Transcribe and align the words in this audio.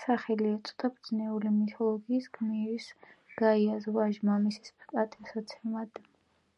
სახელი 0.00 0.48
ეწოდა 0.48 0.90
ბერძნული 0.96 1.52
მითოლოგიის 1.54 2.28
გმირის, 2.36 2.90
გაიას 3.42 3.88
ვაჟ 3.96 4.18
მიმასის 4.32 4.76
პატივსაცემად. 4.84 6.06